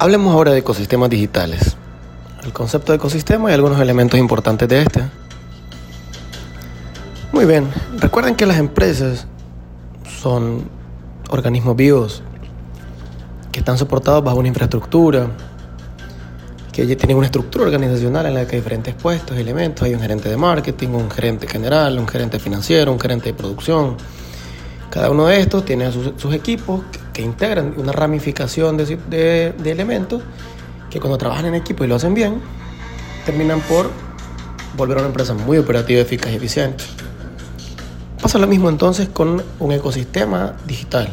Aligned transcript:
Hablemos 0.00 0.32
ahora 0.32 0.52
de 0.52 0.58
ecosistemas 0.58 1.10
digitales. 1.10 1.76
El 2.44 2.52
concepto 2.52 2.92
de 2.92 2.96
ecosistema 2.96 3.50
y 3.50 3.54
algunos 3.54 3.80
elementos 3.80 4.18
importantes 4.20 4.68
de 4.68 4.82
este. 4.82 5.02
Muy 7.32 7.46
bien, 7.46 7.68
recuerden 7.96 8.36
que 8.36 8.46
las 8.46 8.58
empresas 8.58 9.26
son 10.20 10.68
organismos 11.30 11.74
vivos 11.74 12.22
que 13.50 13.58
están 13.58 13.76
soportados 13.76 14.22
bajo 14.22 14.38
una 14.38 14.46
infraestructura, 14.46 15.26
que 16.72 16.86
ya 16.86 16.96
tienen 16.96 17.16
una 17.16 17.26
estructura 17.26 17.64
organizacional 17.64 18.26
en 18.26 18.34
la 18.34 18.46
que 18.46 18.54
hay 18.54 18.60
diferentes 18.60 18.94
puestos, 18.94 19.36
elementos, 19.36 19.82
hay 19.82 19.94
un 19.94 20.00
gerente 20.00 20.28
de 20.28 20.36
marketing, 20.36 20.90
un 20.90 21.10
gerente 21.10 21.48
general, 21.48 21.98
un 21.98 22.06
gerente 22.06 22.38
financiero, 22.38 22.92
un 22.92 23.00
gerente 23.00 23.30
de 23.30 23.34
producción. 23.34 23.96
Cada 24.90 25.10
uno 25.10 25.26
de 25.26 25.40
estos 25.40 25.64
tiene 25.64 25.90
sus, 25.90 26.32
equipos 26.32 26.82
que, 27.18 27.22
integran 27.22 27.74
una 27.76 27.92
ramificación 27.92 28.76
de, 28.76 28.96
de 29.56 29.70
elementos 29.70 30.22
que 30.90 31.00
cuando 31.00 31.18
trabajan 31.18 31.46
en 31.46 31.54
equipo 31.54 31.84
y 31.84 31.88
lo 31.88 31.96
hacen 31.96 32.14
bien, 32.14 32.40
terminan 33.26 33.60
por 33.62 33.90
volver 34.76 34.98
a 34.98 35.00
una 35.00 35.08
empresa 35.08 35.34
muy 35.34 35.58
operativa, 35.58 36.00
eficaz 36.00 36.32
y 36.32 36.36
eficiente. 36.36 36.84
Pasa 38.22 38.38
lo 38.38 38.46
mismo 38.46 38.68
entonces 38.68 39.08
con 39.08 39.42
un 39.58 39.72
ecosistema 39.72 40.54
digital. 40.66 41.08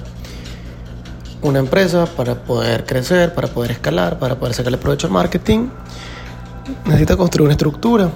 Una 1.41 1.59
empresa 1.59 2.05
para 2.05 2.35
poder 2.35 2.85
crecer, 2.85 3.33
para 3.33 3.47
poder 3.47 3.71
escalar, 3.71 4.17
para 4.17 4.35
poder 4.35 4.53
sacarle 4.53 4.77
provecho 4.77 5.07
al 5.07 5.13
marketing, 5.13 5.69
necesita 6.85 7.17
construir 7.17 7.45
una 7.45 7.53
estructura. 7.53 8.09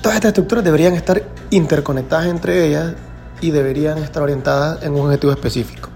Todas 0.00 0.16
estas 0.16 0.28
estructuras 0.30 0.64
deberían 0.64 0.94
estar 0.94 1.22
interconectadas 1.50 2.26
entre 2.26 2.66
ellas 2.66 2.94
y 3.40 3.50
deberían 3.50 3.98
estar 3.98 4.22
orientadas 4.22 4.82
en 4.82 4.94
un 4.94 5.00
objetivo 5.06 5.32
específico. 5.32 5.95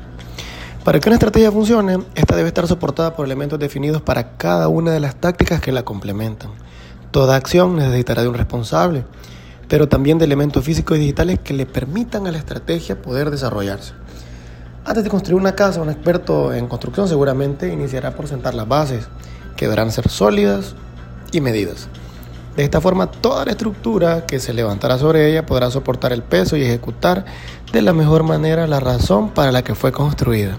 Para 0.90 0.98
que 0.98 1.08
una 1.08 1.14
estrategia 1.14 1.52
funcione, 1.52 1.98
esta 2.16 2.34
debe 2.34 2.48
estar 2.48 2.66
soportada 2.66 3.14
por 3.14 3.24
elementos 3.24 3.60
definidos 3.60 4.02
para 4.02 4.36
cada 4.36 4.66
una 4.66 4.90
de 4.90 4.98
las 4.98 5.14
tácticas 5.14 5.60
que 5.60 5.70
la 5.70 5.84
complementan. 5.84 6.50
Toda 7.12 7.36
acción 7.36 7.76
necesitará 7.76 8.22
de 8.22 8.28
un 8.28 8.34
responsable, 8.34 9.04
pero 9.68 9.88
también 9.88 10.18
de 10.18 10.24
elementos 10.24 10.64
físicos 10.64 10.96
y 10.96 11.02
digitales 11.02 11.38
que 11.38 11.54
le 11.54 11.64
permitan 11.64 12.26
a 12.26 12.32
la 12.32 12.38
estrategia 12.38 13.00
poder 13.00 13.30
desarrollarse. 13.30 13.92
Antes 14.84 15.04
de 15.04 15.10
construir 15.10 15.40
una 15.40 15.54
casa, 15.54 15.80
un 15.80 15.90
experto 15.90 16.52
en 16.52 16.66
construcción 16.66 17.06
seguramente 17.06 17.72
iniciará 17.72 18.16
por 18.16 18.26
sentar 18.26 18.54
las 18.54 18.66
bases, 18.66 19.06
que 19.56 19.66
deberán 19.66 19.92
ser 19.92 20.08
sólidas 20.08 20.74
y 21.30 21.40
medidas. 21.40 21.86
De 22.56 22.64
esta 22.64 22.80
forma, 22.80 23.08
toda 23.08 23.44
la 23.44 23.52
estructura 23.52 24.26
que 24.26 24.40
se 24.40 24.52
levantará 24.52 24.98
sobre 24.98 25.30
ella 25.30 25.46
podrá 25.46 25.70
soportar 25.70 26.12
el 26.12 26.24
peso 26.24 26.56
y 26.56 26.64
ejecutar 26.64 27.26
de 27.72 27.80
la 27.80 27.92
mejor 27.92 28.24
manera 28.24 28.66
la 28.66 28.80
razón 28.80 29.30
para 29.30 29.52
la 29.52 29.62
que 29.62 29.76
fue 29.76 29.92
construida. 29.92 30.58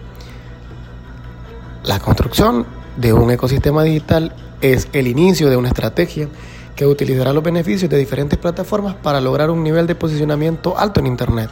La 1.84 1.98
construcción 1.98 2.68
de 2.96 3.12
un 3.12 3.32
ecosistema 3.32 3.82
digital 3.82 4.36
es 4.62 4.88
el 4.94 5.08
inicio 5.08 5.50
de 5.50 5.58
una 5.58 5.70
estrategia 5.70 6.30
que 6.76 6.86
utilizará 6.86 7.34
los 7.34 7.44
beneficios 7.44 7.90
de 7.90 7.98
diferentes 7.98 8.38
plataformas 8.38 8.94
para 8.96 9.20
lograr 9.20 9.50
un 9.50 9.64
nivel 9.64 9.88
de 9.88 9.96
posicionamiento 9.96 10.78
alto 10.78 11.00
en 11.00 11.08
Internet. 11.08 11.50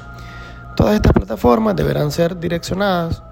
Todas 0.75 0.94
estas 0.94 1.13
plataformas 1.13 1.75
deberán 1.75 2.11
ser 2.11 2.39
direccionadas 2.39 3.23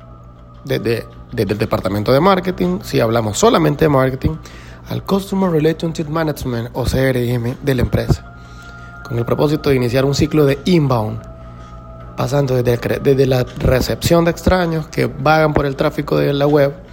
desde, 0.63 1.05
desde 1.31 1.53
el 1.53 1.59
departamento 1.59 2.11
de 2.11 2.19
marketing, 2.19 2.79
si 2.81 2.99
hablamos 2.99 3.37
solamente 3.37 3.85
de 3.85 3.89
marketing, 3.89 4.35
al 4.89 5.03
Customer 5.03 5.51
Relationship 5.51 6.07
Management 6.07 6.69
o 6.73 6.83
CRM 6.83 7.57
de 7.61 7.75
la 7.75 7.81
empresa, 7.83 8.33
con 9.07 9.19
el 9.19 9.25
propósito 9.25 9.69
de 9.69 9.75
iniciar 9.75 10.03
un 10.03 10.15
ciclo 10.15 10.45
de 10.45 10.57
inbound, 10.65 11.21
pasando 12.15 12.55
desde, 12.55 12.99
desde 12.99 13.27
la 13.27 13.43
recepción 13.59 14.25
de 14.25 14.31
extraños 14.31 14.87
que 14.87 15.05
vagan 15.05 15.53
por 15.53 15.67
el 15.67 15.75
tráfico 15.75 16.17
de 16.17 16.33
la 16.33 16.47
web 16.47 16.86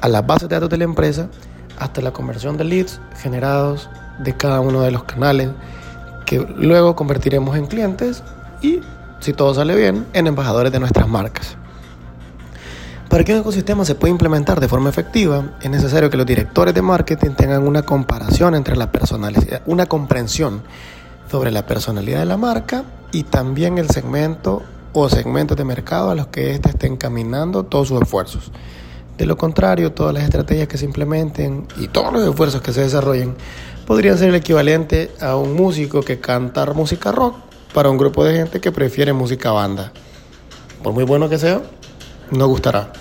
a 0.00 0.08
las 0.08 0.26
bases 0.26 0.48
de 0.48 0.56
datos 0.56 0.70
de 0.70 0.78
la 0.78 0.84
empresa 0.84 1.28
hasta 1.78 2.00
la 2.00 2.12
conversión 2.12 2.56
de 2.56 2.64
leads 2.64 3.00
generados 3.16 3.88
de 4.18 4.36
cada 4.36 4.60
uno 4.60 4.82
de 4.82 4.90
los 4.90 5.04
canales 5.04 5.50
que 6.26 6.38
luego 6.38 6.94
convertiremos 6.94 7.56
en 7.56 7.66
clientes 7.66 8.22
y, 8.62 8.80
si 9.20 9.32
todo 9.32 9.54
sale 9.54 9.74
bien, 9.74 10.06
en 10.12 10.26
embajadores 10.26 10.72
de 10.72 10.78
nuestras 10.78 11.08
marcas. 11.08 11.56
Para 13.08 13.24
que 13.24 13.34
un 13.34 13.40
ecosistema 13.40 13.84
se 13.84 13.96
pueda 13.96 14.12
implementar 14.12 14.60
de 14.60 14.68
forma 14.68 14.88
efectiva, 14.88 15.56
es 15.60 15.68
necesario 15.68 16.10
que 16.10 16.16
los 16.16 16.26
directores 16.26 16.72
de 16.72 16.82
marketing 16.82 17.30
tengan 17.30 17.66
una 17.66 17.82
comparación 17.82 18.54
entre 18.54 18.76
la 18.76 18.92
personalidad, 18.92 19.62
una 19.66 19.86
comprensión 19.86 20.62
sobre 21.28 21.50
la 21.50 21.66
personalidad 21.66 22.20
de 22.20 22.26
la 22.26 22.36
marca 22.36 22.84
y 23.10 23.24
también 23.24 23.78
el 23.78 23.90
segmento 23.90 24.62
o 24.92 25.08
segmentos 25.08 25.56
de 25.56 25.64
mercado 25.64 26.10
a 26.10 26.14
los 26.14 26.28
que 26.28 26.52
éste 26.52 26.70
esté 26.70 26.86
encaminando 26.86 27.64
todos 27.64 27.88
sus 27.88 28.00
esfuerzos. 28.00 28.52
De 29.20 29.26
lo 29.26 29.36
contrario, 29.36 29.92
todas 29.92 30.14
las 30.14 30.24
estrategias 30.24 30.66
que 30.66 30.78
se 30.78 30.86
implementen 30.86 31.68
y 31.76 31.88
todos 31.88 32.10
los 32.10 32.26
esfuerzos 32.26 32.62
que 32.62 32.72
se 32.72 32.80
desarrollen 32.80 33.36
podrían 33.86 34.16
ser 34.16 34.30
el 34.30 34.34
equivalente 34.34 35.10
a 35.20 35.36
un 35.36 35.54
músico 35.54 36.00
que 36.00 36.18
canta 36.20 36.64
música 36.72 37.12
rock 37.12 37.36
para 37.74 37.90
un 37.90 37.98
grupo 37.98 38.24
de 38.24 38.36
gente 38.36 38.62
que 38.62 38.72
prefiere 38.72 39.12
música 39.12 39.50
banda. 39.50 39.92
Por 40.82 40.94
muy 40.94 41.04
bueno 41.04 41.28
que 41.28 41.36
sea, 41.36 41.60
no 42.30 42.48
gustará. 42.48 42.94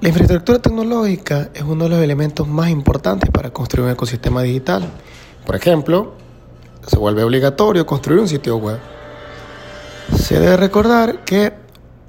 La 0.00 0.08
infraestructura 0.08 0.60
tecnológica 0.60 1.50
es 1.52 1.60
uno 1.60 1.84
de 1.84 1.90
los 1.90 2.00
elementos 2.00 2.48
más 2.48 2.70
importantes 2.70 3.28
para 3.30 3.50
construir 3.50 3.84
un 3.84 3.92
ecosistema 3.92 4.40
digital. 4.40 4.82
Por 5.44 5.56
ejemplo, 5.56 6.14
se 6.86 6.96
vuelve 6.96 7.22
obligatorio 7.22 7.84
construir 7.84 8.18
un 8.18 8.28
sitio 8.28 8.56
web. 8.56 8.78
Se 10.16 10.40
debe 10.40 10.56
recordar 10.56 11.22
que 11.22 11.52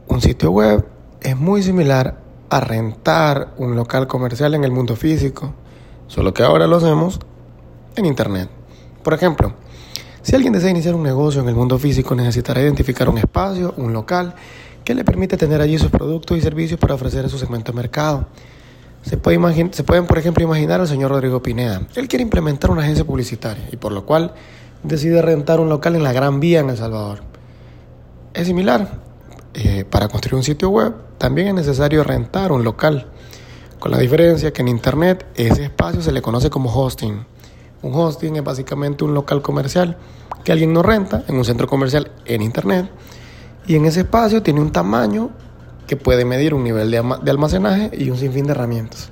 un 0.07 0.21
sitio 0.21 0.51
web 0.51 0.87
es 1.19 1.35
muy 1.35 1.61
similar 1.61 2.26
a 2.49 2.59
rentar 2.59 3.53
un 3.57 3.75
local 3.75 4.07
comercial 4.07 4.53
en 4.55 4.63
el 4.63 4.71
mundo 4.71 4.95
físico, 4.95 5.53
solo 6.07 6.33
que 6.33 6.43
ahora 6.43 6.67
lo 6.67 6.77
hacemos 6.77 7.19
en 7.95 8.05
Internet. 8.05 8.49
Por 9.03 9.13
ejemplo, 9.13 9.53
si 10.21 10.35
alguien 10.35 10.53
desea 10.53 10.69
iniciar 10.69 10.95
un 10.95 11.03
negocio 11.03 11.41
en 11.41 11.49
el 11.49 11.55
mundo 11.55 11.79
físico, 11.79 12.15
necesitará 12.15 12.61
identificar 12.61 13.09
un 13.09 13.17
espacio, 13.17 13.73
un 13.77 13.93
local, 13.93 14.35
que 14.83 14.93
le 14.95 15.03
permite 15.03 15.37
tener 15.37 15.61
allí 15.61 15.77
sus 15.77 15.91
productos 15.91 16.37
y 16.37 16.41
servicios 16.41 16.79
para 16.79 16.95
ofrecer 16.95 17.25
a 17.25 17.29
su 17.29 17.37
segmento 17.37 17.71
de 17.71 17.75
mercado. 17.77 18.27
Se, 19.03 19.17
puede 19.17 19.73
se 19.73 19.83
pueden, 19.83 20.05
por 20.05 20.17
ejemplo, 20.17 20.43
imaginar 20.43 20.81
al 20.81 20.87
señor 20.87 21.11
Rodrigo 21.11 21.41
Pineda. 21.41 21.81
Él 21.95 22.07
quiere 22.07 22.23
implementar 22.23 22.71
una 22.71 22.81
agencia 22.81 23.05
publicitaria 23.05 23.69
y 23.71 23.77
por 23.77 23.91
lo 23.91 24.05
cual 24.05 24.33
decide 24.83 25.21
rentar 25.21 25.59
un 25.59 25.69
local 25.69 25.95
en 25.95 26.03
la 26.03 26.13
Gran 26.13 26.39
Vía 26.39 26.59
en 26.59 26.69
El 26.69 26.77
Salvador. 26.77 27.19
Es 28.33 28.47
similar. 28.47 29.06
Eh, 29.59 29.85
para 29.89 30.07
construir 30.07 30.35
un 30.35 30.43
sitio 30.43 30.69
web 30.69 30.93
también 31.17 31.47
es 31.47 31.55
necesario 31.55 32.03
rentar 32.03 32.51
un 32.51 32.63
local, 32.63 33.07
con 33.79 33.89
la 33.89 33.97
diferencia 33.97 34.53
que 34.53 34.61
en 34.61 34.67
Internet 34.67 35.25
ese 35.33 35.63
espacio 35.63 35.99
se 36.03 36.11
le 36.11 36.21
conoce 36.21 36.51
como 36.51 36.71
hosting. 36.71 37.25
Un 37.81 37.95
hosting 37.95 38.35
es 38.35 38.43
básicamente 38.43 39.03
un 39.03 39.15
local 39.15 39.41
comercial 39.41 39.97
que 40.43 40.51
alguien 40.51 40.73
nos 40.73 40.85
renta 40.85 41.23
en 41.27 41.37
un 41.37 41.43
centro 41.43 41.65
comercial 41.65 42.11
en 42.25 42.43
Internet 42.43 42.87
y 43.65 43.75
en 43.75 43.85
ese 43.85 44.01
espacio 44.01 44.43
tiene 44.43 44.61
un 44.61 44.71
tamaño 44.71 45.31
que 45.87 45.97
puede 45.97 46.23
medir 46.23 46.53
un 46.53 46.63
nivel 46.63 46.91
de, 46.91 46.99
almacenaje 47.31 47.89
y 47.97 48.11
un 48.11 48.17
sinfín 48.17 48.45
de 48.45 48.51
herramientas. 48.51 49.09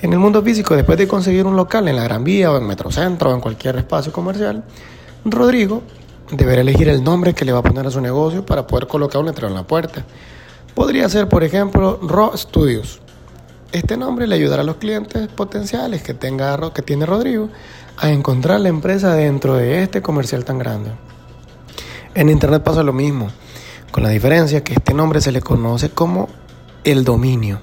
En 0.00 0.12
el 0.12 0.20
mundo 0.20 0.42
físico, 0.42 0.76
después 0.76 0.96
de 0.96 1.08
conseguir 1.08 1.44
un 1.44 1.56
local 1.56 1.88
en 1.88 1.96
la 1.96 2.04
Gran 2.04 2.22
Vía 2.22 2.52
o 2.52 2.56
en 2.56 2.68
Metrocentro 2.68 3.30
o 3.30 3.34
en 3.34 3.40
cualquier 3.40 3.78
espacio 3.78 4.12
comercial, 4.12 4.62
Rodrigo 5.24 5.82
deberá 6.30 6.62
elegir 6.62 6.88
el 6.88 7.04
nombre 7.04 7.34
que 7.34 7.44
le 7.44 7.52
va 7.52 7.60
a 7.60 7.62
poner 7.62 7.86
a 7.86 7.90
su 7.90 8.00
negocio 8.00 8.44
para 8.44 8.66
poder 8.66 8.86
colocar 8.86 9.20
un 9.20 9.26
letrero 9.26 9.48
en 9.48 9.54
la 9.54 9.66
puerta. 9.66 10.04
Podría 10.74 11.08
ser, 11.08 11.28
por 11.28 11.44
ejemplo, 11.44 11.98
Raw 12.02 12.36
Studios. 12.36 13.00
Este 13.72 13.96
nombre 13.96 14.26
le 14.26 14.34
ayudará 14.34 14.62
a 14.62 14.64
los 14.64 14.76
clientes 14.76 15.28
potenciales 15.28 16.02
que, 16.02 16.14
tenga, 16.14 16.72
que 16.72 16.82
tiene 16.82 17.06
Rodrigo 17.06 17.48
a 17.98 18.10
encontrar 18.10 18.60
la 18.60 18.68
empresa 18.68 19.14
dentro 19.14 19.54
de 19.54 19.82
este 19.82 20.02
comercial 20.02 20.44
tan 20.44 20.58
grande. 20.58 20.92
En 22.14 22.28
Internet 22.28 22.62
pasa 22.62 22.82
lo 22.82 22.92
mismo, 22.92 23.28
con 23.90 24.02
la 24.02 24.08
diferencia 24.10 24.62
que 24.62 24.74
este 24.74 24.94
nombre 24.94 25.20
se 25.20 25.32
le 25.32 25.42
conoce 25.42 25.90
como 25.90 26.28
el 26.84 27.04
dominio. 27.04 27.60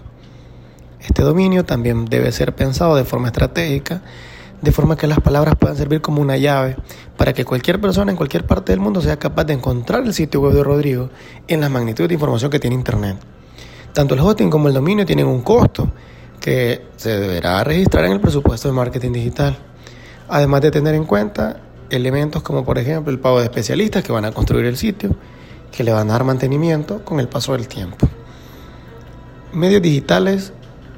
Este 0.99 1.23
dominio 1.23 1.65
también 1.65 2.05
debe 2.05 2.31
ser 2.31 2.55
pensado 2.55 2.95
de 2.95 3.03
forma 3.03 3.27
estratégica 3.27 4.01
de 4.63 4.71
forma 4.71 4.95
que 4.95 5.07
las 5.07 5.19
palabras 5.19 5.55
puedan 5.59 5.75
servir 5.75 5.99
como 5.99 6.21
una 6.21 6.37
llave 6.37 6.77
para 7.17 7.33
que 7.33 7.43
cualquier 7.43 7.81
persona 7.81 8.11
en 8.11 8.17
cualquier 8.17 8.45
parte 8.45 8.71
del 8.71 8.79
mundo 8.79 9.01
sea 9.01 9.19
capaz 9.19 9.43
de 9.43 9.53
encontrar 9.53 10.03
el 10.05 10.13
sitio 10.13 10.39
web 10.39 10.53
de 10.53 10.63
Rodrigo 10.63 11.09
en 11.49 11.59
la 11.59 11.67
magnitud 11.67 12.07
de 12.07 12.13
información 12.13 12.49
que 12.49 12.59
tiene 12.59 12.75
Internet. 12.77 13.17
Tanto 13.91 14.13
el 14.13 14.21
hosting 14.21 14.49
como 14.49 14.69
el 14.69 14.73
dominio 14.73 15.05
tienen 15.05 15.27
un 15.27 15.41
costo 15.41 15.91
que 16.39 16.85
se 16.95 17.19
deberá 17.19 17.61
registrar 17.65 18.05
en 18.05 18.13
el 18.13 18.21
presupuesto 18.21 18.69
de 18.69 18.73
marketing 18.73 19.11
digital, 19.11 19.57
además 20.29 20.61
de 20.61 20.71
tener 20.71 20.95
en 20.95 21.03
cuenta 21.03 21.59
elementos 21.89 22.41
como 22.41 22.63
por 22.63 22.77
ejemplo 22.77 23.11
el 23.11 23.19
pago 23.19 23.39
de 23.39 23.45
especialistas 23.45 24.01
que 24.01 24.13
van 24.13 24.23
a 24.23 24.31
construir 24.31 24.65
el 24.65 24.77
sitio, 24.77 25.13
que 25.75 25.83
le 25.83 25.91
van 25.91 26.09
a 26.09 26.13
dar 26.13 26.23
mantenimiento 26.23 27.03
con 27.03 27.19
el 27.19 27.27
paso 27.27 27.51
del 27.51 27.67
tiempo. 27.67 28.07
Medios 29.51 29.81
digitales, 29.81 30.53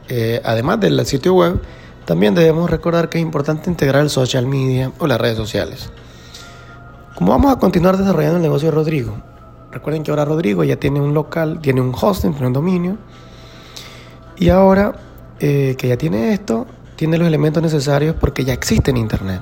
eh, 0.07 0.39
además 0.43 0.79
del 0.79 1.03
sitio 1.07 1.33
web, 1.33 1.59
también 2.05 2.35
debemos 2.35 2.69
recordar 2.69 3.09
que 3.09 3.17
es 3.17 3.23
importante 3.23 3.69
integrar 3.69 4.03
el 4.03 4.09
social 4.09 4.45
media 4.45 4.91
o 4.99 5.07
las 5.07 5.19
redes 5.19 5.37
sociales. 5.37 5.89
Como 7.15 7.31
vamos 7.31 7.51
a 7.51 7.57
continuar 7.57 7.97
desarrollando 7.97 8.37
el 8.37 8.43
negocio 8.43 8.69
de 8.69 8.75
Rodrigo, 8.75 9.17
recuerden 9.71 10.03
que 10.03 10.11
ahora 10.11 10.25
Rodrigo 10.25 10.63
ya 10.63 10.75
tiene 10.75 11.01
un 11.01 11.13
local, 11.13 11.59
tiene 11.61 11.81
un 11.81 11.93
hosting, 11.99 12.31
tiene 12.31 12.47
un 12.47 12.53
dominio, 12.53 12.97
y 14.37 14.49
ahora 14.49 14.95
eh, 15.39 15.75
que 15.77 15.87
ya 15.87 15.97
tiene 15.97 16.33
esto, 16.33 16.67
tiene 16.95 17.17
los 17.17 17.27
elementos 17.27 17.63
necesarios 17.63 18.15
porque 18.19 18.45
ya 18.45 18.53
existe 18.53 18.91
en 18.91 18.97
Internet. 18.97 19.41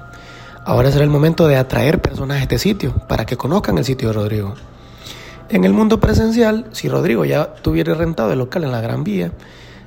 Ahora 0.65 0.91
será 0.91 1.03
el 1.03 1.09
momento 1.09 1.47
de 1.47 1.57
atraer 1.57 2.01
personas 2.01 2.39
a 2.39 2.43
este 2.43 2.57
sitio 2.57 2.93
para 3.07 3.25
que 3.25 3.35
conozcan 3.35 3.77
el 3.77 3.85
sitio 3.85 4.07
de 4.07 4.13
Rodrigo. 4.13 4.53
En 5.49 5.65
el 5.65 5.73
mundo 5.73 5.99
presencial, 5.99 6.67
si 6.71 6.87
Rodrigo 6.87 7.25
ya 7.25 7.53
tuviera 7.55 7.93
rentado 7.93 8.31
el 8.31 8.39
local 8.39 8.63
en 8.63 8.71
la 8.71 8.79
Gran 8.81 9.03
Vía, 9.03 9.31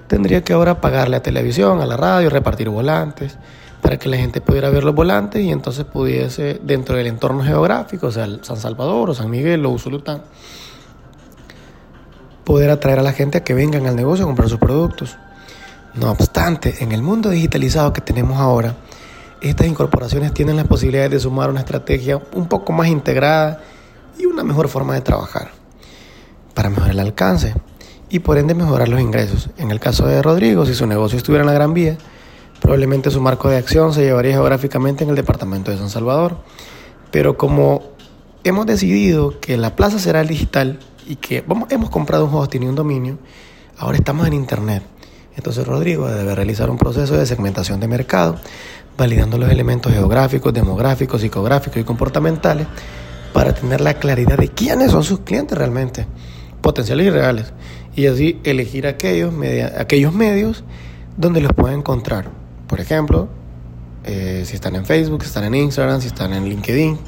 tendría 0.06 0.42
que 0.42 0.52
ahora 0.52 0.80
pagarle 0.80 1.16
a 1.16 1.22
televisión, 1.22 1.80
a 1.80 1.86
la 1.86 1.96
radio, 1.96 2.30
repartir 2.30 2.68
volantes, 2.68 3.36
para 3.82 3.98
que 3.98 4.08
la 4.08 4.16
gente 4.16 4.40
pudiera 4.40 4.70
ver 4.70 4.84
los 4.84 4.94
volantes 4.94 5.42
y 5.44 5.50
entonces 5.50 5.84
pudiese, 5.84 6.60
dentro 6.62 6.96
del 6.96 7.06
entorno 7.06 7.44
geográfico, 7.44 8.08
o 8.08 8.10
sea, 8.10 8.26
San 8.42 8.56
Salvador 8.56 9.10
o 9.10 9.14
San 9.14 9.30
Miguel 9.30 9.64
o 9.66 9.70
Usulután, 9.70 10.22
poder 12.44 12.70
atraer 12.70 12.98
a 12.98 13.02
la 13.02 13.12
gente 13.12 13.38
a 13.38 13.44
que 13.44 13.54
vengan 13.54 13.86
al 13.86 13.96
negocio 13.96 14.24
a 14.24 14.28
comprar 14.28 14.48
sus 14.48 14.58
productos. 14.58 15.16
No 15.94 16.10
obstante, 16.10 16.76
en 16.80 16.92
el 16.92 17.02
mundo 17.02 17.30
digitalizado 17.30 17.92
que 17.92 18.00
tenemos 18.00 18.38
ahora, 18.38 18.74
estas 19.40 19.66
incorporaciones 19.66 20.32
tienen 20.32 20.56
las 20.56 20.66
posibilidades 20.66 21.10
de 21.10 21.20
sumar 21.20 21.50
una 21.50 21.60
estrategia 21.60 22.20
un 22.34 22.48
poco 22.48 22.72
más 22.72 22.88
integrada 22.88 23.60
y 24.18 24.26
una 24.26 24.42
mejor 24.42 24.68
forma 24.68 24.94
de 24.94 25.00
trabajar 25.02 25.50
para 26.54 26.70
mejorar 26.70 26.90
el 26.90 27.00
alcance 27.00 27.54
y 28.08 28.20
por 28.20 28.38
ende 28.38 28.54
mejorar 28.54 28.88
los 28.88 29.00
ingresos. 29.00 29.50
En 29.58 29.70
el 29.70 29.80
caso 29.80 30.06
de 30.06 30.22
Rodrigo, 30.22 30.66
si 30.66 30.74
su 30.74 30.86
negocio 30.86 31.16
estuviera 31.16 31.42
en 31.42 31.48
la 31.48 31.52
Gran 31.52 31.74
Vía, 31.74 31.96
probablemente 32.60 33.10
su 33.10 33.20
marco 33.20 33.48
de 33.48 33.56
acción 33.56 33.92
se 33.92 34.02
llevaría 34.02 34.32
geográficamente 34.32 35.04
en 35.04 35.10
el 35.10 35.16
departamento 35.16 35.70
de 35.70 35.78
San 35.78 35.90
Salvador. 35.90 36.38
Pero 37.10 37.36
como 37.36 37.82
hemos 38.44 38.66
decidido 38.66 39.40
que 39.40 39.56
la 39.56 39.74
plaza 39.76 39.98
será 39.98 40.22
digital 40.22 40.78
y 41.06 41.16
que 41.16 41.44
hemos 41.70 41.90
comprado 41.90 42.26
un 42.26 42.34
hosting 42.34 42.62
y 42.62 42.66
un 42.66 42.74
dominio, 42.74 43.18
ahora 43.78 43.98
estamos 43.98 44.26
en 44.26 44.34
Internet. 44.34 44.82
Entonces 45.36 45.66
Rodrigo 45.66 46.08
debe 46.08 46.34
realizar 46.34 46.70
un 46.70 46.78
proceso 46.78 47.16
de 47.16 47.26
segmentación 47.26 47.78
de 47.78 47.88
mercado, 47.88 48.36
validando 48.96 49.36
los 49.36 49.50
elementos 49.50 49.92
geográficos, 49.92 50.52
demográficos, 50.52 51.20
psicográficos 51.20 51.78
y 51.78 51.84
comportamentales 51.84 52.66
para 53.32 53.52
tener 53.52 53.82
la 53.82 53.94
claridad 53.94 54.38
de 54.38 54.48
quiénes 54.48 54.92
son 54.92 55.04
sus 55.04 55.20
clientes 55.20 55.58
realmente, 55.58 56.06
potenciales 56.62 57.06
y 57.06 57.10
reales, 57.10 57.52
y 57.96 58.06
así 58.06 58.38
elegir 58.44 58.86
aquellos, 58.86 59.34
aquellos 59.76 60.12
medios 60.12 60.62
donde 61.16 61.40
los 61.40 61.52
puede 61.52 61.74
encontrar. 61.74 62.28
Por 62.68 62.78
ejemplo, 62.78 63.28
eh, 64.04 64.42
si 64.46 64.54
están 64.54 64.76
en 64.76 64.84
Facebook, 64.84 65.22
si 65.22 65.28
están 65.28 65.44
en 65.44 65.54
Instagram, 65.54 66.00
si 66.00 66.08
están 66.08 66.32
en 66.32 66.44
LinkedIn. 66.44 66.98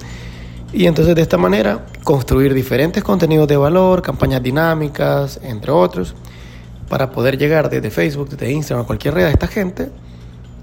Y 0.73 0.87
entonces 0.87 1.14
de 1.14 1.23
esta 1.23 1.37
manera 1.37 1.87
construir 2.02 2.52
diferentes 2.55 3.05
contenidos 3.05 3.46
de 3.46 3.56
valor, 3.56 4.02
campañas 4.02 4.43
dinámicas, 4.43 5.38
entre 5.43 5.70
otros, 5.70 6.14
para 6.88 7.11
poder 7.12 7.38
llegar 7.38 7.70
desde 7.70 7.90
Facebook, 7.90 8.31
desde 8.31 8.50
Instagram, 8.50 8.87
cualquier 8.87 9.14
red 9.14 9.26
a 9.26 9.31
esta 9.31 9.46
gente, 9.46 9.90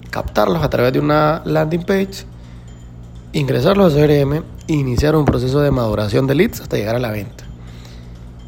captarlos 0.10 0.64
a 0.64 0.70
través 0.70 0.92
de 0.92 1.00
una 1.00 1.42
landing 1.46 1.84
page, 1.84 2.26
ingresarlos 3.34 3.94
a 3.94 3.98
CRM 3.98 4.44
iniciar 4.68 5.16
un 5.16 5.26
proceso 5.26 5.62
de 5.62 5.72
maduración 5.72 6.26
de 6.26 6.36
leads 6.36 6.62
hasta 6.62 6.78
llegar 6.78 6.96
a 6.96 7.00
la 7.00 7.12
venta. 7.12 7.45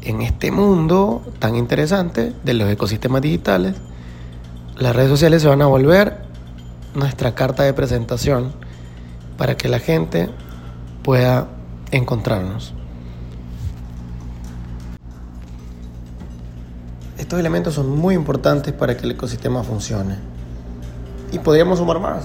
En 0.02 0.22
este 0.22 0.50
mundo 0.52 1.22
tan 1.38 1.56
interesante 1.56 2.32
de 2.44 2.54
los 2.54 2.70
ecosistemas 2.70 3.20
digitales, 3.20 3.74
las 4.78 4.94
redes 4.94 5.10
sociales 5.10 5.42
se 5.42 5.48
van 5.48 5.60
a 5.60 5.66
volver 5.66 6.18
nuestra 6.94 7.34
carta 7.34 7.64
de 7.64 7.72
presentación 7.72 8.52
para 9.36 9.56
que 9.56 9.68
la 9.68 9.80
gente 9.80 10.30
pueda 11.02 11.48
encontrarnos. 11.90 12.74
Estos 17.18 17.40
elementos 17.40 17.74
son 17.74 17.90
muy 17.90 18.14
importantes 18.14 18.72
para 18.72 18.96
que 18.96 19.04
el 19.04 19.12
ecosistema 19.12 19.64
funcione. 19.64 20.16
Y 21.32 21.40
podríamos 21.40 21.78
sumar 21.78 21.98
más. 21.98 22.24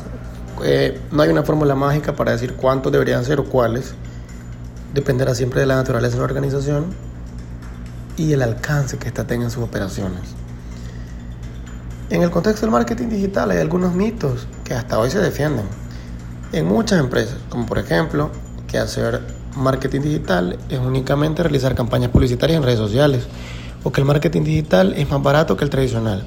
Eh, 0.64 1.02
no 1.12 1.24
hay 1.24 1.30
una 1.30 1.44
fórmula 1.44 1.74
mágica 1.75 2.16
para 2.16 2.31
decir 2.31 2.54
cuántos 2.54 2.92
deberían 2.92 3.25
ser 3.25 3.40
o 3.40 3.46
cuáles. 3.46 3.96
Dependerá 4.94 5.34
siempre 5.34 5.60
de 5.60 5.66
la 5.66 5.75
naturaleza 5.75 6.14
de 6.14 6.20
la 6.20 6.25
organización 6.25 7.12
y 8.18 8.33
el 8.33 8.42
alcance 8.42 8.98
que 8.98 9.07
ésta 9.07 9.25
tenga 9.25 9.45
en 9.45 9.51
sus 9.51 9.63
operaciones. 9.63 10.21
En 12.10 12.21
el 12.21 12.30
contexto 12.30 12.65
del 12.65 12.71
marketing 12.71 13.10
digital 13.10 13.51
hay 13.51 13.60
algunos 13.60 13.94
mitos 13.94 14.48
que 14.63 14.74
hasta 14.74 15.00
hoy 15.00 15.10
se 15.10 15.19
defienden 15.19 15.65
en 16.51 16.68
muchas 16.68 17.00
empresas, 17.00 17.38
como 17.50 17.65
por 17.65 17.80
ejemplo 17.80 18.30
que 18.68 18.77
hacer 18.77 19.21
marketing 19.56 20.01
digital 20.01 20.57
es 20.69 20.80
únicamente 20.80 21.44
realizar 21.44 21.75
campañas 21.75 22.12
publicitarias 22.12 22.57
en 22.57 22.63
redes 22.63 22.80
sociales 22.80 23.27
o 23.83 23.92
que 23.92 24.01
el 24.01 24.06
marketing 24.06 24.44
digital 24.44 24.94
es 24.95 25.10
más 25.10 25.21
barato 25.21 25.57
que 25.57 25.63
el 25.63 25.69
tradicional. 25.69 26.25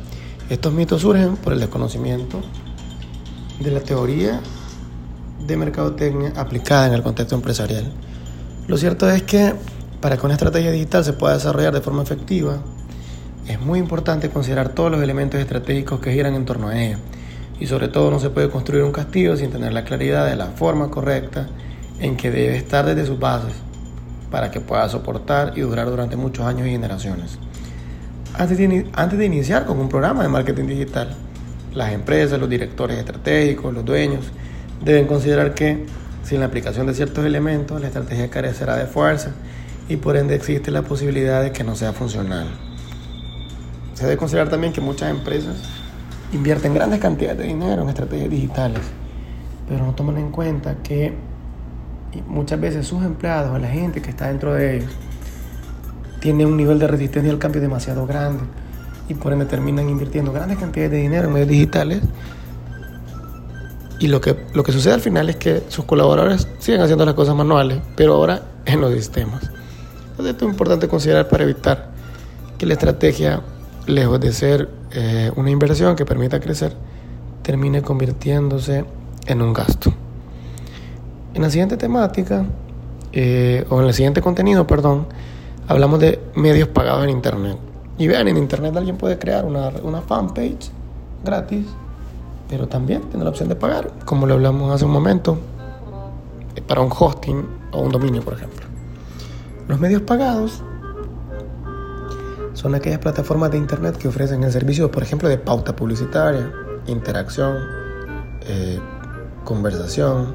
Estos 0.51 0.73
mitos 0.73 1.03
surgen 1.03 1.37
por 1.37 1.53
el 1.53 1.61
desconocimiento 1.61 2.41
de 3.61 3.71
la 3.71 3.81
teoría 3.81 4.41
de 5.47 5.57
mercadotecnia 5.57 6.33
aplicada 6.37 6.89
en 6.89 6.95
el 6.95 7.03
contexto 7.03 7.35
empresarial. 7.35 7.93
Lo 8.67 8.77
cierto 8.77 9.09
es 9.09 9.23
que 9.23 9.55
para 10.01 10.17
que 10.17 10.27
una 10.27 10.35
estrategia 10.35 10.71
digital 10.71 11.05
se 11.05 11.13
pueda 11.13 11.35
desarrollar 11.35 11.73
de 11.73 11.81
forma 11.81 12.03
efectiva, 12.03 12.59
es 13.49 13.61
muy 13.61 13.79
importante 13.79 14.29
considerar 14.29 14.71
todos 14.71 14.91
los 14.91 15.03
elementos 15.03 15.41
estratégicos 15.41 16.01
que 16.01 16.13
giran 16.13 16.35
en 16.35 16.45
torno 16.45 16.69
a 16.69 16.81
ella. 16.81 16.99
Y 17.59 17.67
sobre 17.67 17.89
todo 17.89 18.11
no 18.11 18.19
se 18.19 18.31
puede 18.31 18.51
construir 18.51 18.83
un 18.83 18.93
castillo 18.93 19.37
sin 19.37 19.51
tener 19.51 19.73
la 19.73 19.85
claridad 19.85 20.27
de 20.27 20.37
la 20.37 20.47
forma 20.47 20.91
correcta 20.91 21.49
en 22.01 22.17
que 22.17 22.31
debe 22.31 22.57
estar 22.57 22.85
desde 22.85 23.07
sus 23.07 23.19
bases 23.19 23.53
para 24.31 24.51
que 24.51 24.61
pueda 24.61 24.89
soportar 24.89 25.53
y 25.57 25.61
durar 25.61 25.89
durante 25.89 26.17
muchos 26.17 26.45
años 26.45 26.67
y 26.67 26.71
generaciones. 26.71 27.39
Antes 28.35 28.59
de, 28.59 28.87
antes 28.93 29.19
de 29.19 29.25
iniciar 29.25 29.65
con 29.65 29.79
un 29.79 29.89
programa 29.89 30.23
de 30.23 30.29
marketing 30.29 30.67
digital, 30.67 31.15
las 31.73 31.93
empresas, 31.93 32.39
los 32.39 32.51
directores 32.51 32.99
estratégicos, 32.99 33.73
los 33.73 33.85
dueños, 33.85 34.27
deben 34.85 35.07
considerar 35.07 35.55
que 35.55 35.87
sin 36.23 36.41
la 36.41 36.47
aplicación 36.47 36.87
de 36.87 36.95
ciertos 36.95 37.25
elementos, 37.25 37.81
la 37.81 37.87
estrategia 37.87 38.29
carecerá 38.29 38.77
de 38.77 38.87
fuerza 38.87 39.31
y 39.89 39.97
por 39.97 40.17
ende 40.17 40.35
existe 40.35 40.71
la 40.71 40.83
posibilidad 40.83 41.43
de 41.43 41.53
que 41.53 41.65
no 41.65 41.77
sea 41.77 41.93
funcional. 41.93 42.49
Se 43.95 44.05
debe 44.05 44.17
considerar 44.17 44.49
también 44.49 44.73
que 44.73 44.81
muchas 44.81 45.11
empresas 45.11 45.57
invierten 46.33 46.75
grandes 46.75 47.01
cantidades 47.01 47.39
de 47.39 47.45
dinero 47.45 47.83
en 47.83 47.89
estrategias 47.89 48.31
digitales, 48.31 48.81
pero 49.69 49.85
no 49.85 49.95
toman 49.95 50.19
en 50.19 50.31
cuenta 50.31 50.77
que 50.83 51.15
muchas 52.27 52.61
veces 52.61 52.87
sus 52.87 53.05
empleados 53.05 53.55
o 53.55 53.59
la 53.59 53.69
gente 53.69 54.03
que 54.03 54.11
está 54.11 54.29
dentro 54.29 54.55
de 54.55 54.79
ellos 54.79 54.93
tiene 56.21 56.47
un 56.47 56.57
nivel 56.57 56.79
de 56.79 56.87
resistencia 56.87 57.31
al 57.31 57.39
cambio 57.39 57.61
demasiado 57.61 58.07
grande 58.07 58.43
y 59.09 59.15
por 59.15 59.33
ende 59.33 59.47
terminan 59.47 59.89
invirtiendo 59.89 60.33
grandes 60.33 60.59
cantidades 60.59 60.93
de 60.93 60.99
dinero 60.99 61.29
en 61.29 61.35
medios 61.35 61.49
digitales. 61.49 62.01
Y 63.99 64.09
lo 64.09 64.21
que, 64.21 64.37
lo 64.53 64.63
que 64.63 64.73
sucede 64.73 64.95
al 64.95 65.01
final 65.01 65.31
es 65.31 65.37
que 65.37 65.63
sus 65.69 65.85
colaboradores 65.85 66.49
siguen 66.59 66.83
haciendo 66.83 67.07
las 67.07 67.15
cosas 67.15 67.35
manuales, 67.35 67.79
pero 67.97 68.15
ahora 68.15 68.43
en 68.67 68.81
los 68.81 68.93
sistemas. 68.93 69.51
Entonces 70.17 70.33
esto 70.33 70.47
es 70.47 70.53
importante 70.53 70.89
considerar 70.89 71.29
para 71.29 71.45
evitar 71.45 71.91
que 72.57 72.65
la 72.65 72.73
estrategia, 72.73 73.43
lejos 73.87 74.19
de 74.19 74.33
ser 74.33 74.71
eh, 74.93 75.31
una 75.37 75.51
inversión 75.51 75.95
que 75.95 76.07
permita 76.07 76.41
crecer, 76.41 76.75
termine 77.43 77.83
convirtiéndose 77.83 78.87
en 79.27 79.43
un 79.43 79.53
gasto. 79.53 79.93
En 81.35 81.43
la 81.43 81.51
siguiente 81.51 81.77
temática, 81.77 82.47
eh, 83.13 83.67
o 83.69 83.79
en 83.83 83.89
el 83.89 83.93
siguiente 83.93 84.23
contenido, 84.23 84.67
perdón, 84.67 85.07
hablamos 85.69 86.01
de 86.01 86.19
medios 86.35 86.69
pagados 86.69 87.05
en 87.05 87.11
Internet. 87.11 87.59
Y 87.99 88.07
vean, 88.07 88.27
en 88.27 88.39
internet 88.39 88.75
alguien 88.75 88.97
puede 88.97 89.19
crear 89.19 89.45
una, 89.45 89.71
una 89.83 90.01
fanpage 90.01 90.71
gratis, 91.25 91.67
pero 92.49 92.69
también 92.69 93.03
tiene 93.03 93.23
la 93.23 93.29
opción 93.29 93.51
de 93.51 93.57
pagar, 93.57 93.91
como 94.07 94.27
lo 94.27 94.33
hablamos 94.33 94.73
hace 94.73 94.87
un 94.87 94.93
momento, 94.93 95.37
eh, 96.55 96.63
para 96.63 96.81
un 96.81 96.91
hosting 96.91 97.47
o 97.73 97.83
un 97.83 97.93
dominio, 97.93 98.23
por 98.23 98.33
ejemplo. 98.33 98.76
Los 99.69 99.81
medios 99.81 100.03
pagados 100.03 100.63
son 102.53 102.75
aquellas 102.75 103.01
plataformas 103.01 103.51
de 103.51 103.59
internet 103.59 103.97
que 103.97 104.09
ofrecen 104.09 104.45
el 104.45 104.53
servicio, 104.53 104.91
por 104.91 105.03
ejemplo, 105.03 105.29
de 105.29 105.39
pauta 105.39 105.75
publicitaria, 105.75 106.53
interacción, 106.87 107.57
eh, 108.43 108.79
conversación, 109.45 110.35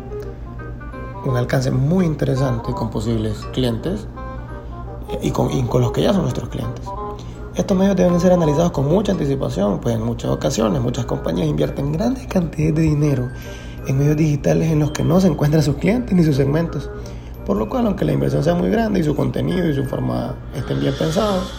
un 1.25 1.37
alcance 1.37 1.71
muy 1.71 2.05
interesante 2.05 2.73
con 2.73 2.89
posibles 2.89 3.37
clientes 3.53 4.07
eh, 5.09 5.19
y 5.21 5.31
con, 5.31 5.49
y 5.49 5.63
con 5.63 5.81
los 5.81 5.91
que 5.91 6.01
ya 6.01 6.13
son 6.13 6.23
nuestros 6.23 6.49
clientes. 6.49 6.85
Estos 7.55 7.77
medios 7.77 7.95
deben 7.95 8.19
ser 8.19 8.33
analizados 8.33 8.71
con 8.71 8.87
mucha 8.87 9.13
anticipación, 9.13 9.79
pues 9.79 9.95
en 9.95 10.03
muchas 10.03 10.31
ocasiones 10.31 10.81
muchas 10.81 11.05
compañías 11.05 11.47
invierten 11.47 11.91
grandes 11.91 12.27
cantidades 12.27 12.75
de 12.75 12.81
dinero 12.81 13.29
en 13.87 13.97
medios 13.97 14.17
digitales 14.17 14.71
en 14.71 14.79
los 14.79 14.91
que 14.91 15.03
no 15.03 15.19
se 15.19 15.27
encuentran 15.27 15.63
sus 15.63 15.75
clientes 15.77 16.13
ni 16.13 16.23
sus 16.23 16.35
segmentos. 16.35 16.89
Por 17.45 17.57
lo 17.57 17.67
cual, 17.67 17.87
aunque 17.87 18.05
la 18.05 18.11
inversión 18.11 18.43
sea 18.43 18.53
muy 18.53 18.69
grande 18.69 18.99
y 18.99 19.03
su 19.03 19.15
contenido 19.15 19.67
y 19.67 19.73
su 19.73 19.83
forma 19.85 20.35
estén 20.55 20.79
bien 20.79 20.93
pensados, 20.97 21.51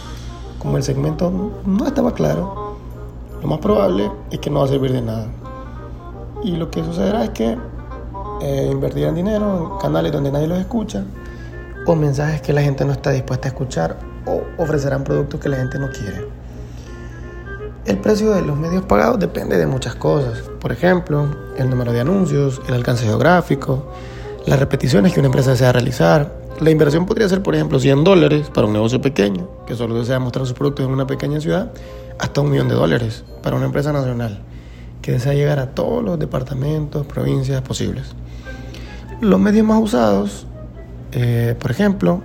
como 0.59 0.77
el 0.77 0.83
segmento 0.83 1.61
no 1.65 1.85
estaba 1.85 2.13
claro, 2.13 2.77
lo 3.41 3.47
más 3.47 3.59
probable 3.59 4.09
es 4.31 4.39
que 4.39 4.49
no 4.49 4.59
va 4.59 4.65
a 4.65 4.69
servir 4.69 4.93
de 4.93 5.01
nada. 5.01 5.27
Y 6.43 6.55
lo 6.55 6.71
que 6.71 6.83
sucederá 6.83 7.25
es 7.25 7.29
que 7.31 7.57
eh, 8.41 8.69
invertirán 8.71 9.15
dinero 9.15 9.73
en 9.73 9.79
canales 9.79 10.11
donde 10.11 10.31
nadie 10.31 10.47
los 10.47 10.59
escucha 10.59 11.03
o 11.85 11.95
mensajes 11.95 12.41
que 12.41 12.53
la 12.53 12.61
gente 12.61 12.85
no 12.85 12.93
está 12.93 13.11
dispuesta 13.11 13.47
a 13.47 13.51
escuchar 13.51 13.97
o 14.25 14.41
ofrecerán 14.57 15.03
productos 15.03 15.39
que 15.39 15.49
la 15.49 15.57
gente 15.57 15.77
no 15.79 15.89
quiere. 15.91 16.25
El 17.85 17.97
precio 17.97 18.31
de 18.31 18.41
los 18.41 18.57
medios 18.57 18.85
pagados 18.85 19.19
depende 19.19 19.57
de 19.57 19.67
muchas 19.67 19.95
cosas. 19.95 20.39
Por 20.61 20.71
ejemplo, 20.71 21.27
el 21.57 21.69
número 21.69 21.91
de 21.91 21.99
anuncios, 21.99 22.61
el 22.67 22.75
alcance 22.75 23.03
geográfico, 23.05 23.91
las 24.45 24.59
repeticiones 24.59 25.13
que 25.13 25.19
una 25.19 25.27
empresa 25.27 25.51
desea 25.51 25.71
realizar. 25.71 26.43
La 26.59 26.69
inversión 26.69 27.05
podría 27.05 27.27
ser, 27.27 27.41
por 27.41 27.55
ejemplo, 27.55 27.79
100 27.79 28.03
dólares 28.03 28.49
para 28.53 28.67
un 28.67 28.73
negocio 28.73 29.01
pequeño 29.01 29.49
que 29.65 29.75
solo 29.75 29.95
desea 29.95 30.19
mostrar 30.19 30.45
sus 30.45 30.55
productos 30.55 30.85
en 30.85 30.91
una 30.91 31.07
pequeña 31.07 31.39
ciudad, 31.39 31.71
hasta 32.19 32.41
un 32.41 32.51
millón 32.51 32.67
de 32.67 32.75
dólares 32.75 33.23
para 33.41 33.55
una 33.55 33.65
empresa 33.65 33.91
nacional 33.91 34.39
que 35.01 35.13
desea 35.13 35.33
llegar 35.33 35.59
a 35.59 35.71
todos 35.71 36.03
los 36.03 36.19
departamentos, 36.19 37.05
provincias 37.05 37.61
posibles. 37.61 38.13
Los 39.19 39.39
medios 39.39 39.65
más 39.65 39.81
usados, 39.81 40.45
eh, 41.11 41.55
por 41.59 41.71
ejemplo, 41.71 42.21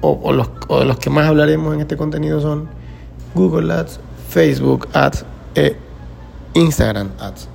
o, 0.00 0.32
los, 0.32 0.50
o 0.68 0.80
de 0.80 0.84
los 0.84 0.98
que 0.98 1.08
más 1.08 1.26
hablaremos 1.26 1.74
en 1.74 1.80
este 1.80 1.96
contenido 1.96 2.40
son 2.40 2.68
Google 3.34 3.72
Ads, 3.72 4.00
Facebook 4.28 4.86
Ads 4.92 5.24
e 5.54 5.76
Instagram 6.52 7.10
Ads. 7.18 7.53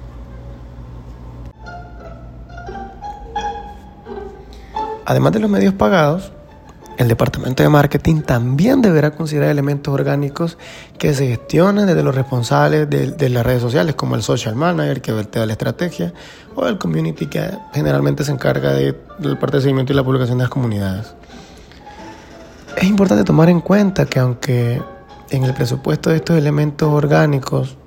Además 5.09 5.33
de 5.33 5.39
los 5.39 5.49
medios 5.49 5.73
pagados, 5.73 6.31
el 6.99 7.07
departamento 7.07 7.63
de 7.63 7.69
marketing 7.69 8.21
también 8.21 8.83
deberá 8.83 9.09
considerar 9.09 9.49
elementos 9.49 9.91
orgánicos 9.91 10.59
que 10.99 11.15
se 11.15 11.25
gestionen 11.25 11.87
desde 11.87 12.03
los 12.03 12.13
responsables 12.13 12.87
de, 12.87 13.29
las 13.29 13.43
redes 13.43 13.59
sociales, 13.59 13.95
como 13.95 14.13
el 14.13 14.21
social 14.21 14.55
manager 14.55 15.01
que 15.01 15.11
vertea 15.11 15.47
la 15.47 15.53
estrategia, 15.53 16.13
o 16.53 16.67
el 16.67 16.77
community 16.77 17.25
que 17.25 17.49
generalmente 17.73 18.23
se 18.23 18.31
encarga 18.31 18.71
de, 18.71 18.95
del 19.17 19.39
parte 19.39 19.57
de 19.57 19.63
seguimiento 19.63 19.93
y 19.93 19.95
la 19.95 20.03
publicación 20.03 20.37
de 20.37 20.43
las 20.43 20.51
comunidades. 20.51 21.15
Es 22.77 22.83
importante 22.83 23.23
tomar 23.23 23.49
en 23.49 23.61
cuenta 23.61 24.05
que 24.05 24.19
aunque 24.19 24.79
en 25.31 25.43
el 25.43 25.55
presupuesto 25.55 26.11
de 26.11 26.17
estos 26.17 26.37
elementos 26.37 26.87
orgánicos 26.87 27.77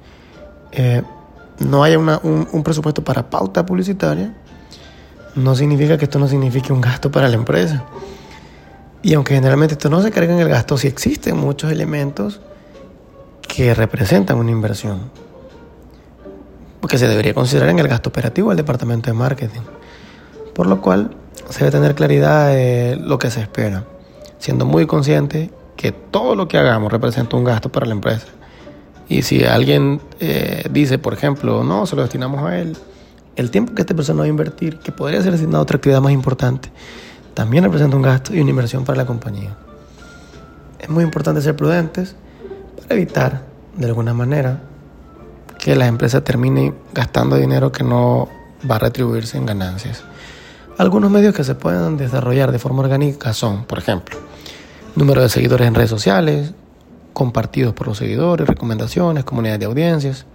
eh, 0.73 1.05
no 1.61 1.85
haya 1.85 2.01
un, 2.01 2.49
un 2.51 2.63
presupuesto 2.65 3.05
para 3.05 3.31
pauta 3.31 3.65
publicitaria, 3.65 4.35
no 5.35 5.55
significa 5.55 5.99
que 5.99 6.05
esto 6.05 6.19
no 6.19 6.29
signifique 6.29 6.73
un 6.73 6.81
gasto 6.81 7.11
para 7.11 7.29
la 7.29 7.37
empresa. 7.37 7.85
Y 9.03 9.15
aunque 9.15 9.35
generalmente 9.35 9.75
esto 9.75 9.91
no 9.91 10.01
se 10.03 10.11
carga 10.11 10.33
en 10.33 10.41
el 10.41 10.49
gasto, 10.49 10.77
sí 10.79 10.87
existen 10.87 11.37
muchos 11.37 11.73
elementos 11.73 12.41
que 13.43 13.75
representan 13.75 14.39
una 14.39 14.51
inversión. 14.51 15.11
Porque 16.81 16.99
se 16.99 17.09
debería 17.09 17.35
considerar 17.35 17.71
en 17.71 17.79
el 17.79 17.89
gasto 17.89 18.11
operativo 18.11 18.51
del 18.51 18.57
departamento 18.57 19.11
de 19.11 19.15
marketing. 19.15 19.61
Por 20.55 20.67
lo 20.67 20.81
cual 20.81 21.17
se 21.49 21.61
debe 21.61 21.71
tener 21.71 21.95
claridad 21.95 22.49
de 22.49 22.97
lo 23.01 23.19
que 23.19 23.31
se 23.31 23.41
espera, 23.41 23.85
siendo 24.39 24.67
muy 24.67 24.87
consciente 24.87 25.51
que 25.77 25.93
todo 25.93 26.35
lo 26.35 26.49
que 26.49 26.59
hagamos 26.59 26.93
representa 26.93 27.37
un 27.37 27.45
gasto 27.45 27.71
para 27.71 27.87
la 27.87 27.93
empresa. 27.93 28.27
Y 29.09 29.23
si 29.23 29.45
alguien 29.45 30.01
eh, 30.21 30.65
dice, 30.71 30.99
por 30.99 31.13
ejemplo, 31.13 31.65
no, 31.65 31.87
se 31.87 31.97
lo 31.97 32.03
destinamos 32.03 32.43
a 32.45 32.59
él, 32.59 32.77
el 33.37 33.51
tiempo 33.51 33.75
que 33.75 33.83
esta 33.83 33.95
persona 33.95 34.21
va 34.21 34.25
a 34.25 34.29
invertir, 34.29 34.79
que 34.79 34.93
podría 34.93 35.23
ser 35.23 35.33
destinado 35.33 35.59
a 35.59 35.63
otra 35.63 35.77
actividad 35.77 36.01
más 36.01 36.13
importante, 36.13 36.71
también 37.35 37.65
representa 37.65 37.97
un 37.97 38.03
gasto 38.03 38.35
y 38.35 38.41
una 38.41 38.51
inversión 38.51 38.85
para 38.85 38.99
la 38.99 39.07
compañía. 39.07 39.57
Es 40.79 40.89
muy 40.89 41.05
importante 41.05 41.41
ser 41.41 41.57
prudentes 41.57 42.15
para 42.77 42.95
evitar, 42.95 43.43
de 43.77 43.87
alguna 43.87 44.13
manera, 44.13 44.61
que 45.59 45.77
las 45.77 45.89
empresas 45.89 46.25
terminen 46.25 46.75
gastando 46.93 47.37
dinero 47.37 47.71
que 47.71 47.85
no 47.85 48.29
va 48.69 48.77
a 48.77 48.79
retribuirse 48.81 49.39
en 49.39 49.47
ganancias. 49.47 50.05
Algunos 50.79 51.11
medios 51.11 51.35
que 51.35 51.45
se 51.45 51.55
pueden 51.55 51.97
desarrollar 51.97 52.51
de 52.51 52.59
forma 52.59 52.83
orgánica 52.83 53.33
son, 53.33 53.65
por 53.65 53.79
ejemplo, 53.79 54.19
número 54.97 55.23
de 55.23 55.29
seguidores 55.29 55.69
en 55.69 55.75
redes 55.75 55.91
sociales, 55.91 56.53
compartidos 57.13 57.75
por 57.75 57.89
los 57.89 57.99
seguidores, 57.99 58.49
recomendaciones, 58.49 59.25
comunidades 59.25 59.61
de 59.61 59.67
audiencias. 59.67 60.27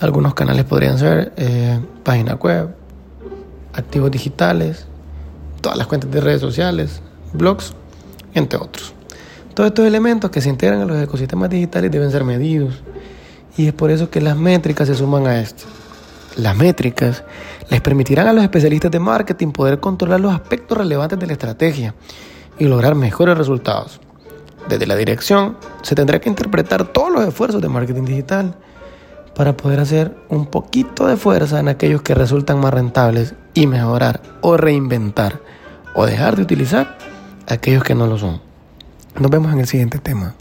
Algunos 0.00 0.34
canales 0.34 0.64
podrían 0.64 0.98
ser 0.98 1.32
eh, 1.36 1.80
páginas 2.02 2.38
web, 2.38 2.74
activos 3.72 4.10
digitales, 4.10 4.86
todas 5.62 5.78
las 5.78 5.86
cuentas 5.86 6.10
de 6.10 6.20
redes 6.20 6.40
sociales, 6.40 7.00
blogs, 7.32 7.72
entre 8.34 8.58
otros. 8.58 8.92
Todos 9.54 9.68
estos 9.68 9.86
elementos 9.86 10.30
que 10.30 10.42
se 10.42 10.50
integran 10.50 10.82
en 10.82 10.88
los 10.88 11.02
ecosistemas 11.02 11.48
digitales 11.48 11.90
deben 11.90 12.10
ser 12.10 12.24
medidos 12.24 12.82
y 13.56 13.68
es 13.68 13.72
por 13.72 13.90
eso 13.90 14.10
que 14.10 14.20
las 14.20 14.36
métricas 14.36 14.86
se 14.86 14.94
suman 14.94 15.26
a 15.26 15.40
esto. 15.40 15.64
Las 16.36 16.54
métricas 16.54 17.24
les 17.70 17.80
permitirán 17.80 18.28
a 18.28 18.34
los 18.34 18.44
especialistas 18.44 18.90
de 18.90 19.00
marketing 19.00 19.52
poder 19.52 19.80
controlar 19.80 20.20
los 20.20 20.34
aspectos 20.34 20.76
relevantes 20.76 21.18
de 21.18 21.26
la 21.26 21.32
estrategia 21.32 21.94
y 22.58 22.66
lograr 22.66 22.94
mejores 22.94 23.38
resultados. 23.38 23.98
Desde 24.68 24.86
la 24.86 24.96
dirección 24.96 25.56
se 25.80 25.94
tendrá 25.94 26.20
que 26.20 26.28
interpretar 26.28 26.92
todos 26.92 27.10
los 27.10 27.26
esfuerzos 27.26 27.62
de 27.62 27.68
marketing 27.70 28.04
digital 28.04 28.54
para 29.36 29.54
poder 29.56 29.80
hacer 29.80 30.16
un 30.30 30.46
poquito 30.46 31.06
de 31.06 31.18
fuerza 31.18 31.60
en 31.60 31.68
aquellos 31.68 32.00
que 32.00 32.14
resultan 32.14 32.58
más 32.58 32.72
rentables 32.72 33.34
y 33.52 33.66
mejorar 33.66 34.22
o 34.40 34.56
reinventar 34.56 35.40
o 35.94 36.06
dejar 36.06 36.36
de 36.36 36.42
utilizar 36.42 36.96
aquellos 37.46 37.84
que 37.84 37.94
no 37.94 38.06
lo 38.06 38.16
son. 38.16 38.40
Nos 39.18 39.30
vemos 39.30 39.52
en 39.52 39.60
el 39.60 39.66
siguiente 39.66 39.98
tema. 39.98 40.34